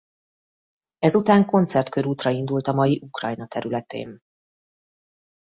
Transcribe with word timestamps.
Ezután 0.97 1.45
koncertkörútra 1.45 2.29
indult 2.29 2.67
a 2.67 2.73
mai 2.73 2.99
Ukrajna 3.03 3.45
területén. 3.47 4.19